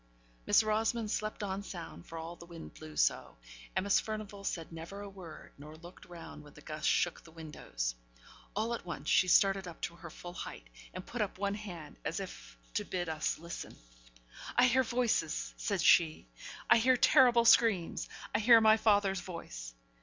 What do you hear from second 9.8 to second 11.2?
to her full height, and